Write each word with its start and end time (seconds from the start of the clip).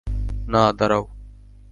না, 0.47 0.61
দাঁড়াও! 0.77 1.03